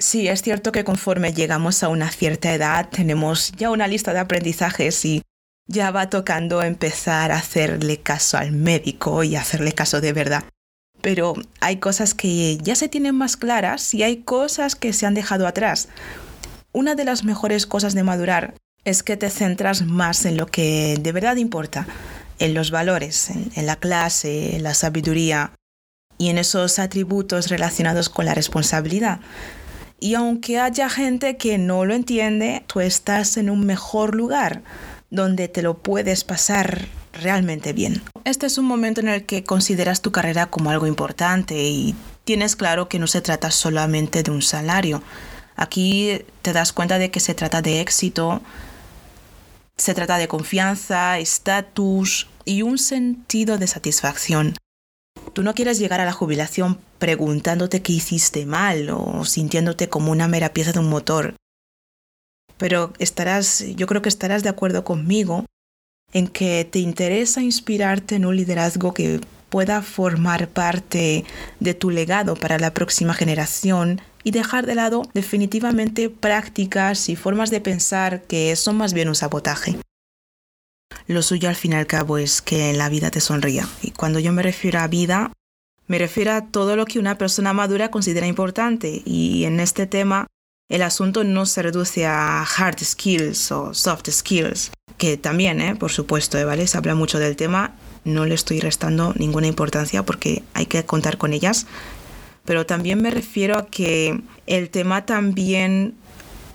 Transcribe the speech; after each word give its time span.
Sí, 0.00 0.28
es 0.28 0.40
cierto 0.40 0.72
que 0.72 0.82
conforme 0.82 1.34
llegamos 1.34 1.82
a 1.82 1.88
una 1.88 2.10
cierta 2.10 2.54
edad 2.54 2.88
tenemos 2.88 3.52
ya 3.52 3.68
una 3.68 3.86
lista 3.86 4.14
de 4.14 4.20
aprendizajes 4.20 5.04
y 5.04 5.22
ya 5.66 5.90
va 5.90 6.08
tocando 6.08 6.62
empezar 6.62 7.30
a 7.30 7.36
hacerle 7.36 7.98
caso 7.98 8.38
al 8.38 8.52
médico 8.52 9.22
y 9.24 9.36
hacerle 9.36 9.72
caso 9.72 10.00
de 10.00 10.14
verdad. 10.14 10.44
Pero 11.02 11.34
hay 11.60 11.76
cosas 11.76 12.14
que 12.14 12.56
ya 12.62 12.74
se 12.76 12.88
tienen 12.88 13.14
más 13.14 13.36
claras 13.36 13.92
y 13.92 14.02
hay 14.02 14.22
cosas 14.22 14.74
que 14.74 14.94
se 14.94 15.04
han 15.04 15.12
dejado 15.12 15.46
atrás. 15.46 15.88
Una 16.72 16.94
de 16.94 17.04
las 17.04 17.22
mejores 17.22 17.66
cosas 17.66 17.92
de 17.94 18.02
madurar 18.02 18.54
es 18.86 19.02
que 19.02 19.18
te 19.18 19.28
centras 19.28 19.82
más 19.82 20.24
en 20.24 20.38
lo 20.38 20.46
que 20.46 20.96
de 20.98 21.12
verdad 21.12 21.36
importa, 21.36 21.86
en 22.38 22.54
los 22.54 22.70
valores, 22.70 23.28
en, 23.28 23.66
la 23.66 23.76
clase, 23.76 24.56
en 24.56 24.62
la 24.62 24.72
sabiduría 24.72 25.52
y 26.16 26.30
en 26.30 26.38
esos 26.38 26.78
atributos 26.78 27.50
relacionados 27.50 28.08
con 28.08 28.24
la 28.24 28.34
responsabilidad. 28.34 29.20
Y 30.00 30.14
aunque 30.14 30.58
haya 30.58 30.88
gente 30.88 31.36
que 31.36 31.58
no 31.58 31.84
lo 31.84 31.94
entiende, 31.94 32.64
tú 32.66 32.80
estás 32.80 33.36
en 33.36 33.50
un 33.50 33.66
mejor 33.66 34.14
lugar 34.14 34.62
donde 35.10 35.48
te 35.48 35.60
lo 35.60 35.76
puedes 35.78 36.24
pasar 36.24 36.88
realmente 37.12 37.74
bien. 37.74 38.02
Este 38.24 38.46
es 38.46 38.56
un 38.56 38.64
momento 38.64 39.00
en 39.00 39.08
el 39.08 39.26
que 39.26 39.44
consideras 39.44 40.00
tu 40.00 40.10
carrera 40.10 40.46
como 40.46 40.70
algo 40.70 40.86
importante 40.86 41.62
y 41.62 41.94
tienes 42.24 42.56
claro 42.56 42.88
que 42.88 42.98
no 42.98 43.06
se 43.06 43.20
trata 43.20 43.50
solamente 43.50 44.22
de 44.22 44.30
un 44.30 44.40
salario. 44.40 45.02
Aquí 45.56 46.22
te 46.40 46.54
das 46.54 46.72
cuenta 46.72 46.98
de 46.98 47.10
que 47.10 47.20
se 47.20 47.34
trata 47.34 47.60
de 47.60 47.82
éxito, 47.82 48.40
se 49.76 49.94
trata 49.94 50.16
de 50.16 50.28
confianza, 50.28 51.18
estatus 51.18 52.28
y 52.46 52.62
un 52.62 52.78
sentido 52.78 53.58
de 53.58 53.66
satisfacción. 53.66 54.54
Tú 55.40 55.44
no 55.44 55.54
quieres 55.54 55.78
llegar 55.78 56.02
a 56.02 56.04
la 56.04 56.12
jubilación 56.12 56.76
preguntándote 56.98 57.80
qué 57.80 57.94
hiciste 57.94 58.44
mal 58.44 58.90
o 58.90 59.24
sintiéndote 59.24 59.88
como 59.88 60.12
una 60.12 60.28
mera 60.28 60.52
pieza 60.52 60.72
de 60.72 60.80
un 60.80 60.90
motor. 60.90 61.34
Pero 62.58 62.92
estarás, 62.98 63.64
yo 63.74 63.86
creo 63.86 64.02
que 64.02 64.10
estarás 64.10 64.42
de 64.42 64.50
acuerdo 64.50 64.84
conmigo 64.84 65.46
en 66.12 66.28
que 66.28 66.68
te 66.70 66.80
interesa 66.80 67.40
inspirarte 67.40 68.16
en 68.16 68.26
un 68.26 68.36
liderazgo 68.36 68.92
que 68.92 69.18
pueda 69.48 69.80
formar 69.80 70.46
parte 70.46 71.24
de 71.58 71.72
tu 71.72 71.88
legado 71.88 72.36
para 72.36 72.58
la 72.58 72.74
próxima 72.74 73.14
generación 73.14 74.02
y 74.22 74.32
dejar 74.32 74.66
de 74.66 74.74
lado 74.74 75.04
definitivamente 75.14 76.10
prácticas 76.10 77.08
y 77.08 77.16
formas 77.16 77.48
de 77.48 77.62
pensar 77.62 78.24
que 78.24 78.54
son 78.56 78.76
más 78.76 78.92
bien 78.92 79.08
un 79.08 79.14
sabotaje. 79.14 79.78
Lo 81.06 81.22
suyo 81.22 81.48
al 81.48 81.56
fin 81.56 81.72
y 81.72 81.74
al 81.74 81.86
cabo 81.86 82.18
es 82.18 82.40
que 82.40 82.72
la 82.72 82.88
vida 82.88 83.10
te 83.10 83.20
sonría. 83.20 83.66
Y 83.82 83.90
cuando 83.90 84.20
yo 84.20 84.32
me 84.32 84.42
refiero 84.42 84.78
a 84.78 84.86
vida, 84.86 85.32
me 85.90 85.98
refiero 85.98 86.32
a 86.32 86.46
todo 86.46 86.76
lo 86.76 86.84
que 86.84 87.00
una 87.00 87.18
persona 87.18 87.52
madura 87.52 87.90
considera 87.90 88.26
importante. 88.26 89.02
Y 89.04 89.44
en 89.44 89.58
este 89.58 89.86
tema, 89.86 90.28
el 90.70 90.82
asunto 90.82 91.24
no 91.24 91.46
se 91.46 91.62
reduce 91.62 92.06
a 92.06 92.44
hard 92.44 92.78
skills 92.78 93.50
o 93.50 93.74
soft 93.74 94.08
skills, 94.08 94.70
que 94.98 95.16
también, 95.16 95.60
¿eh? 95.60 95.74
por 95.74 95.90
supuesto, 95.90 96.38
¿eh? 96.38 96.44
¿vale? 96.44 96.68
Se 96.68 96.78
habla 96.78 96.94
mucho 96.94 97.18
del 97.18 97.34
tema, 97.34 97.74
no 98.04 98.24
le 98.24 98.36
estoy 98.36 98.60
restando 98.60 99.14
ninguna 99.18 99.48
importancia 99.48 100.04
porque 100.04 100.44
hay 100.54 100.66
que 100.66 100.86
contar 100.86 101.18
con 101.18 101.32
ellas 101.32 101.66
pero 102.44 102.66
también 102.66 103.00
me 103.00 103.10
refiero 103.10 103.56
a 103.56 103.66
que 103.66 104.20
el 104.46 104.70
tema 104.70 105.06
también 105.06 105.94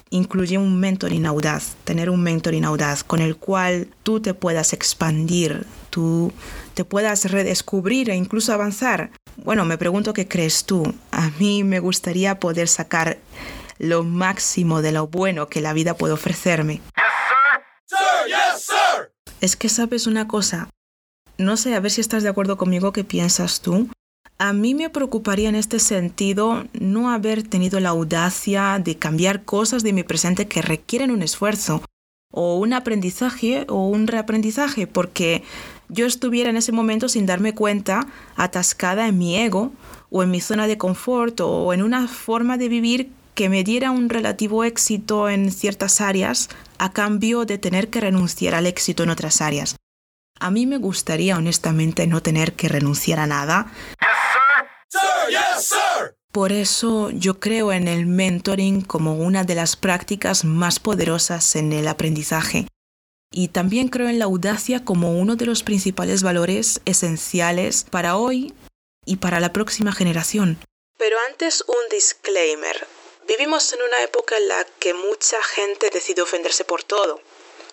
incluye 0.10 0.58
un 0.58 0.80
mentoring 0.80 1.26
audaz, 1.26 1.76
tener 1.84 2.10
un 2.10 2.22
mentoring 2.22 2.66
audaz 2.66 3.04
con 3.04 3.22
el 3.22 3.38
cual 3.38 3.88
tú 4.04 4.20
te 4.20 4.34
puedas 4.34 4.74
expandir, 4.74 5.66
tú 5.96 6.34
te 6.74 6.84
puedas 6.84 7.32
redescubrir 7.32 8.10
e 8.10 8.16
incluso 8.18 8.52
avanzar. 8.52 9.12
Bueno, 9.38 9.64
me 9.64 9.78
pregunto 9.78 10.12
qué 10.12 10.28
crees 10.28 10.66
tú. 10.66 10.94
A 11.12 11.30
mí 11.40 11.64
me 11.64 11.80
gustaría 11.80 12.38
poder 12.38 12.68
sacar 12.68 13.18
lo 13.80 14.04
máximo 14.04 14.82
de 14.82 14.92
lo 14.92 15.08
bueno 15.08 15.48
que 15.48 15.62
la 15.62 15.72
vida 15.72 15.94
puede 15.94 16.14
ofrecerme. 16.14 16.82
Es 19.40 19.56
que 19.56 19.70
sabes 19.70 20.06
una 20.06 20.28
cosa, 20.28 20.70
no 21.38 21.56
sé, 21.56 21.76
a 21.76 21.80
ver 21.80 21.92
si 21.92 22.02
estás 22.02 22.24
de 22.24 22.30
acuerdo 22.30 22.58
conmigo, 22.58 22.92
qué 22.92 23.06
piensas 23.06 23.62
tú, 23.62 23.88
a 24.38 24.52
mí 24.52 24.76
me 24.76 24.90
preocuparía 24.90 25.48
en 25.48 25.56
este 25.56 25.80
sentido 25.80 26.66
no 26.74 27.10
haber 27.10 27.44
tenido 27.44 27.80
la 27.80 27.90
audacia 27.90 28.82
de 28.84 28.98
cambiar 28.98 29.46
cosas 29.46 29.82
de 29.82 29.94
mi 29.94 30.04
presente 30.04 30.50
que 30.50 30.62
requieren 30.62 31.12
un 31.12 31.22
esfuerzo 31.22 31.82
o 32.32 32.58
un 32.58 32.74
aprendizaje 32.74 33.66
o 33.70 33.88
un 33.88 34.08
reaprendizaje, 34.08 34.88
porque 34.88 35.44
yo 35.88 36.06
estuviera 36.06 36.50
en 36.50 36.58
ese 36.58 36.72
momento 36.72 37.10
sin 37.10 37.26
darme 37.26 37.54
cuenta, 37.54 38.08
atascada 38.36 39.08
en 39.08 39.18
mi 39.18 39.38
ego 39.38 39.72
o 40.10 40.24
en 40.24 40.32
mi 40.32 40.42
zona 40.42 40.68
de 40.68 40.78
confort 40.78 41.40
o 41.42 41.74
en 41.74 41.82
una 41.82 42.08
forma 42.08 42.58
de 42.58 42.70
vivir 42.70 43.12
que 43.36 43.50
me 43.50 43.64
diera 43.64 43.92
un 43.92 44.10
relativo 44.10 44.64
éxito 44.64 45.30
en 45.30 45.52
ciertas 45.52 46.02
áreas 46.02 46.50
a 46.78 46.92
cambio 46.92 47.46
de 47.46 47.58
tener 47.58 47.90
que 47.90 48.00
renunciar 48.00 48.56
al 48.56 48.66
éxito 48.66 49.04
en 49.04 49.10
otras 49.10 49.42
áreas. 49.42 49.76
A 50.40 50.52
mí 50.52 50.66
me 50.66 50.78
gustaría 50.78 51.38
honestamente 51.38 52.08
no 52.08 52.22
tener 52.22 52.54
que 52.54 52.70
renunciar 52.70 53.20
a 53.20 53.28
nada. 53.28 53.72
Por 56.36 56.52
eso 56.52 57.12
yo 57.14 57.40
creo 57.40 57.72
en 57.72 57.88
el 57.88 58.08
mentoring 58.08 58.82
como 58.82 59.16
una 59.16 59.46
de 59.46 59.56
las 59.56 59.78
prácticas 59.78 60.44
más 60.44 60.82
poderosas 60.82 61.56
en 61.56 61.72
el 61.72 61.88
aprendizaje. 61.88 62.68
Y 63.32 63.48
también 63.48 63.88
creo 63.88 64.10
en 64.10 64.20
la 64.20 64.26
audacia 64.26 64.84
como 64.84 65.18
uno 65.18 65.38
de 65.38 65.46
los 65.46 65.64
principales 65.64 66.24
valores 66.24 66.82
esenciales 66.84 67.86
para 67.90 68.18
hoy 68.18 68.54
y 69.06 69.16
para 69.16 69.40
la 69.40 69.54
próxima 69.54 69.94
generación. 69.94 70.60
Pero 70.98 71.16
antes 71.30 71.64
un 71.70 71.90
disclaimer. 71.90 72.86
Vivimos 73.30 73.72
en 73.72 73.82
una 73.84 74.04
época 74.04 74.36
en 74.36 74.50
la 74.50 74.68
que 74.80 74.94
mucha 74.94 75.42
gente 75.42 75.90
decide 75.90 76.22
ofenderse 76.22 76.66
por 76.66 76.84
todo. 76.84 77.22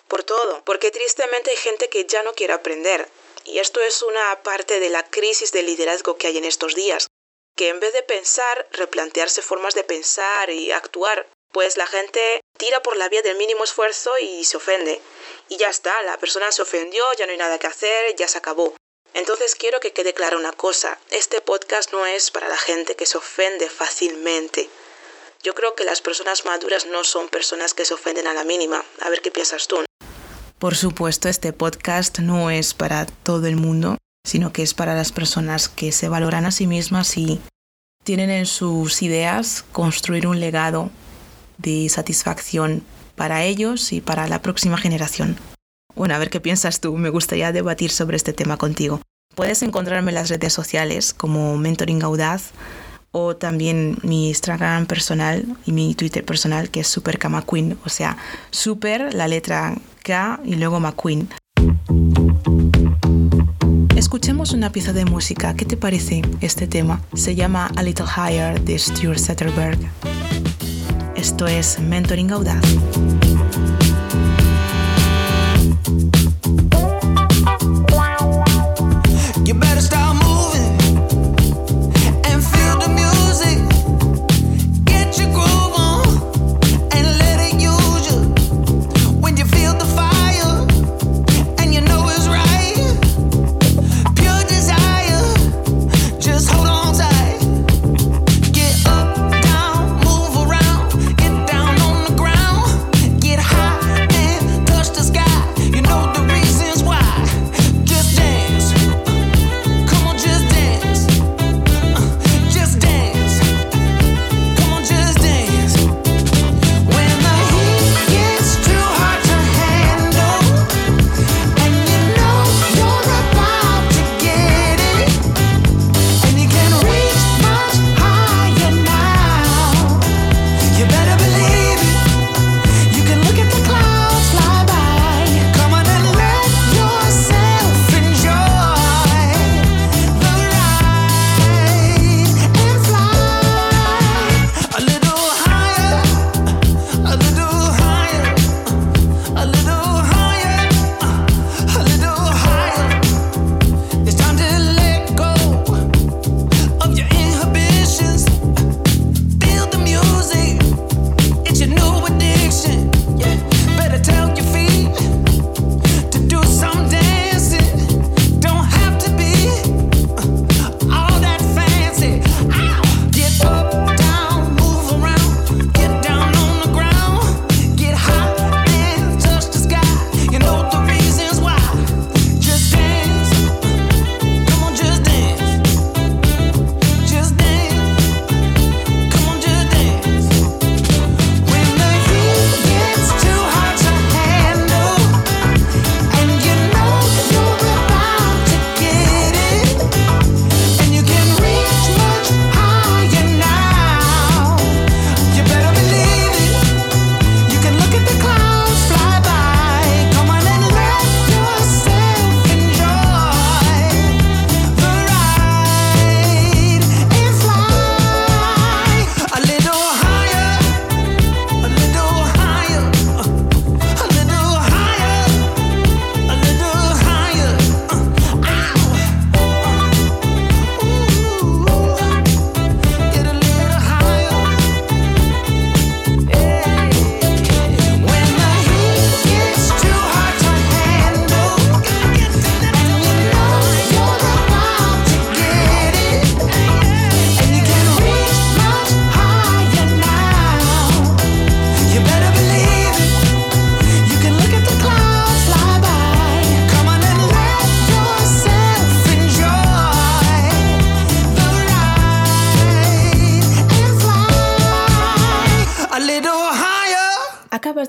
Por 0.07 0.23
todo. 0.23 0.63
Porque 0.63 0.89
tristemente 0.89 1.51
hay 1.51 1.57
gente 1.57 1.89
que 1.89 2.05
ya 2.05 2.23
no 2.23 2.31
quiere 2.31 2.53
aprender. 2.53 3.09
Y 3.43 3.59
esto 3.59 3.81
es 3.81 4.01
una 4.03 4.41
parte 4.41 4.79
de 4.79 4.89
la 4.89 5.03
crisis 5.03 5.51
de 5.51 5.63
liderazgo 5.63 6.15
que 6.15 6.27
hay 6.27 6.37
en 6.37 6.45
estos 6.45 6.75
días 6.75 7.09
que 7.55 7.69
en 7.69 7.79
vez 7.79 7.93
de 7.93 8.03
pensar, 8.03 8.67
replantearse 8.71 9.41
formas 9.41 9.75
de 9.75 9.83
pensar 9.83 10.49
y 10.49 10.71
actuar, 10.71 11.27
pues 11.51 11.77
la 11.77 11.85
gente 11.85 12.41
tira 12.57 12.81
por 12.81 12.97
la 12.97 13.09
vía 13.09 13.21
del 13.21 13.37
mínimo 13.37 13.63
esfuerzo 13.63 14.11
y 14.19 14.43
se 14.43 14.57
ofende. 14.57 15.01
Y 15.49 15.57
ya 15.57 15.69
está, 15.69 16.01
la 16.03 16.17
persona 16.17 16.51
se 16.51 16.63
ofendió, 16.63 17.03
ya 17.17 17.25
no 17.25 17.31
hay 17.31 17.37
nada 17.37 17.59
que 17.59 17.67
hacer, 17.67 18.15
ya 18.15 18.27
se 18.27 18.39
acabó. 18.39 18.73
Entonces 19.13 19.53
quiero 19.55 19.79
que 19.79 19.93
quede 19.93 20.15
clara 20.15 20.37
una 20.37 20.51
cosa, 20.51 20.99
este 21.11 21.41
podcast 21.41 21.91
no 21.91 22.05
es 22.07 22.31
para 22.31 22.49
la 22.49 22.57
gente 22.57 22.95
que 22.95 23.05
se 23.05 23.19
ofende 23.19 23.69
fácilmente. 23.69 24.69
Yo 25.43 25.53
creo 25.53 25.75
que 25.75 25.83
las 25.83 26.01
personas 26.01 26.45
maduras 26.45 26.87
no 26.87 27.03
son 27.03 27.29
personas 27.29 27.73
que 27.73 27.85
se 27.85 27.93
ofenden 27.93 28.27
a 28.27 28.33
la 28.33 28.43
mínima. 28.43 28.83
A 29.01 29.09
ver 29.09 29.21
qué 29.21 29.29
piensas 29.29 29.67
tú. 29.67 29.83
Por 30.57 30.75
supuesto, 30.75 31.27
este 31.27 31.51
podcast 31.51 32.19
no 32.19 32.49
es 32.49 32.73
para 32.73 33.05
todo 33.05 33.45
el 33.47 33.57
mundo 33.57 33.97
sino 34.23 34.53
que 34.53 34.63
es 34.63 34.73
para 34.73 34.95
las 34.95 35.11
personas 35.11 35.69
que 35.69 35.91
se 35.91 36.09
valoran 36.09 36.45
a 36.45 36.51
sí 36.51 36.67
mismas 36.67 37.17
y 37.17 37.39
tienen 38.03 38.29
en 38.29 38.45
sus 38.45 39.01
ideas 39.01 39.63
construir 39.71 40.27
un 40.27 40.39
legado 40.39 40.89
de 41.57 41.87
satisfacción 41.89 42.83
para 43.15 43.43
ellos 43.43 43.93
y 43.93 44.01
para 44.01 44.27
la 44.27 44.41
próxima 44.41 44.77
generación. 44.77 45.37
Bueno, 45.95 46.15
a 46.15 46.17
ver 46.17 46.29
qué 46.29 46.41
piensas 46.41 46.79
tú, 46.79 46.97
me 46.97 47.09
gustaría 47.09 47.51
debatir 47.51 47.91
sobre 47.91 48.17
este 48.17 48.33
tema 48.33 48.57
contigo. 48.57 49.01
Puedes 49.35 49.61
encontrarme 49.61 50.11
en 50.11 50.15
las 50.15 50.29
redes 50.29 50.53
sociales 50.53 51.13
como 51.13 51.57
Mentoring 51.57 52.03
Audaz 52.03 52.51
o 53.11 53.35
también 53.35 53.97
mi 54.01 54.29
Instagram 54.29 54.87
personal 54.87 55.45
y 55.65 55.71
mi 55.71 55.93
Twitter 55.95 56.25
personal 56.25 56.69
que 56.69 56.81
es 56.81 56.87
Super 56.87 57.19
McQueen, 57.29 57.77
o 57.85 57.89
sea, 57.89 58.17
Super, 58.49 59.13
la 59.13 59.27
letra 59.27 59.75
K 60.03 60.39
y 60.43 60.55
luego 60.55 60.79
McQueen. 60.79 61.29
Escuchemos 64.03 64.51
una 64.51 64.69
pieza 64.69 64.91
de 64.91 65.05
música. 65.05 65.55
¿Qué 65.55 65.63
te 65.63 65.77
parece 65.77 66.23
este 66.41 66.67
tema? 66.67 66.99
Se 67.13 67.35
llama 67.35 67.71
A 67.77 67.81
Little 67.81 68.05
Higher 68.05 68.61
de 68.61 68.77
Stuart 68.77 69.17
Zetterberg. 69.17 69.79
Esto 71.15 71.47
es 71.47 71.79
Mentoring 71.79 72.29
Audaz. 72.31 72.61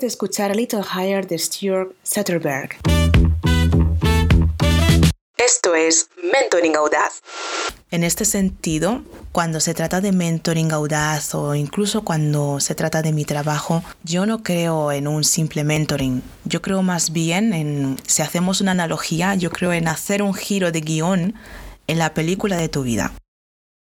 De 0.04 0.08
escuchar 0.08 0.50
A 0.50 0.54
Little 0.54 0.82
Higher 0.82 1.26
de 1.26 1.38
Stuart 1.38 1.94
Satterberg. 2.02 2.76
Esto 5.38 5.74
es 5.74 6.10
Mentoring 6.22 6.76
Audaz. 6.76 7.22
En 7.90 8.04
este 8.04 8.26
sentido, 8.26 9.02
cuando 9.32 9.60
se 9.60 9.72
trata 9.72 10.02
de 10.02 10.12
mentoring 10.12 10.72
audaz 10.72 11.34
o 11.34 11.54
incluso 11.54 12.04
cuando 12.04 12.60
se 12.60 12.74
trata 12.74 13.00
de 13.00 13.12
mi 13.12 13.24
trabajo, 13.24 13.82
yo 14.02 14.26
no 14.26 14.42
creo 14.42 14.92
en 14.92 15.08
un 15.08 15.24
simple 15.24 15.64
mentoring. 15.64 16.22
Yo 16.44 16.60
creo 16.60 16.82
más 16.82 17.10
bien 17.10 17.54
en, 17.54 17.96
si 18.06 18.20
hacemos 18.20 18.60
una 18.60 18.72
analogía, 18.72 19.34
yo 19.36 19.48
creo 19.48 19.72
en 19.72 19.88
hacer 19.88 20.22
un 20.22 20.34
giro 20.34 20.70
de 20.70 20.82
guion 20.82 21.34
en 21.86 21.98
la 21.98 22.12
película 22.12 22.58
de 22.58 22.68
tu 22.68 22.82
vida. 22.82 23.14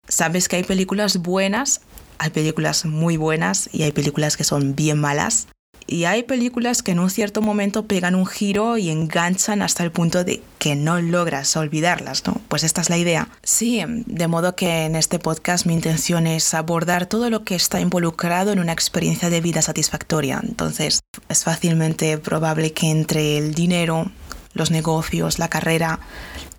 Sabes 0.07 0.47
que 0.47 0.55
hay 0.55 0.63
películas 0.63 1.17
buenas, 1.17 1.81
hay 2.17 2.31
películas 2.31 2.85
muy 2.85 3.15
buenas 3.15 3.69
y 3.71 3.83
hay 3.83 3.91
películas 3.91 4.37
que 4.37 4.43
son 4.43 4.75
bien 4.75 4.97
malas. 4.97 5.45
Y 5.91 6.05
hay 6.05 6.21
películas 6.21 6.83
que 6.83 6.91
en 6.91 6.99
un 6.99 7.09
cierto 7.09 7.41
momento 7.41 7.87
pegan 7.87 8.13
un 8.13 8.27
giro 8.27 8.77
y 8.77 8.91
enganchan 8.91 9.63
hasta 9.63 9.83
el 9.83 9.91
punto 9.91 10.23
de 10.23 10.43
que 10.59 10.75
no 10.75 11.01
logras 11.01 11.57
olvidarlas, 11.57 12.27
¿no? 12.27 12.39
Pues 12.47 12.63
esta 12.63 12.81
es 12.81 12.91
la 12.91 12.97
idea. 12.99 13.27
Sí, 13.41 13.81
de 13.87 14.27
modo 14.27 14.55
que 14.55 14.85
en 14.85 14.95
este 14.95 15.17
podcast 15.17 15.65
mi 15.65 15.73
intención 15.73 16.27
es 16.27 16.53
abordar 16.53 17.07
todo 17.07 17.31
lo 17.31 17.43
que 17.43 17.55
está 17.55 17.79
involucrado 17.79 18.51
en 18.51 18.59
una 18.59 18.71
experiencia 18.71 19.31
de 19.31 19.41
vida 19.41 19.63
satisfactoria. 19.63 20.39
Entonces, 20.43 20.99
es 21.27 21.43
fácilmente 21.43 22.19
probable 22.19 22.71
que 22.71 22.91
entre 22.91 23.39
el 23.39 23.55
dinero, 23.55 24.11
los 24.53 24.69
negocios, 24.69 25.39
la 25.39 25.49
carrera, 25.49 25.99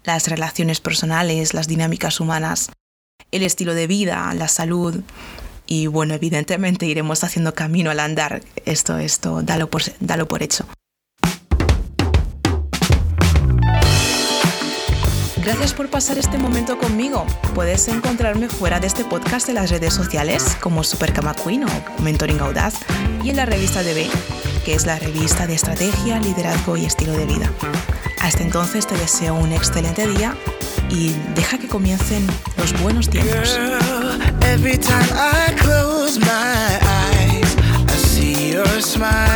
las 0.03 0.26
relaciones 0.26 0.81
personales, 0.81 1.55
las 1.55 1.69
dinámicas 1.69 2.19
humanas, 2.19 2.73
el 3.31 3.44
estilo 3.44 3.75
de 3.75 3.87
vida, 3.87 4.35
la 4.35 4.49
salud, 4.49 5.03
y 5.71 5.87
bueno, 5.87 6.15
evidentemente 6.15 6.85
iremos 6.85 7.23
haciendo 7.23 7.55
camino 7.55 7.93
al 7.93 8.01
andar. 8.01 8.43
Esto, 8.67 8.99
esto, 8.99 9.41
dalo 9.43 9.71
por, 9.71 9.83
dalo 10.00 10.27
por 10.27 10.43
hecho. 10.43 10.67
Gracias 15.37 15.73
por 15.73 15.89
pasar 15.89 16.19
este 16.19 16.39
momento 16.39 16.77
conmigo. 16.77 17.25
Puedes 17.55 17.87
encontrarme 17.87 18.49
fuera 18.49 18.81
de 18.81 18.89
este 18.89 19.05
podcast 19.05 19.49
en 19.49 19.55
las 19.55 19.71
redes 19.71 19.95
sociales 19.95 20.57
como 20.61 20.83
Supercama 20.83 21.35
Queen 21.35 21.65
o 21.65 22.03
Mentoring 22.03 22.41
Audaz 22.41 22.75
y 23.23 23.31
en 23.31 23.37
la 23.37 23.47
revista 23.47 23.85
DB, 23.85 24.11
que 24.65 24.75
es 24.75 24.87
la 24.87 24.99
revista 24.99 25.47
de 25.47 25.55
estrategia, 25.55 26.19
liderazgo 26.19 26.77
y 26.77 26.85
estilo 26.85 27.12
de 27.12 27.27
vida. 27.27 27.49
Hasta 28.21 28.43
entonces 28.43 28.89
te 28.89 28.97
deseo 28.97 29.37
un 29.37 29.53
excelente 29.53 30.05
día 30.09 30.37
y 30.91 31.15
deja 31.37 31.59
que 31.59 31.69
comiencen 31.69 32.27
los 32.59 32.79
buenos 32.83 33.09
tiempos. 33.09 33.57
Every 34.42 34.76
time 34.76 35.09
I 35.12 35.54
close 35.59 36.18
my 36.18 36.78
eyes, 36.82 37.56
I 37.88 37.97
see 37.97 38.52
your 38.52 38.80
smile. 38.80 39.30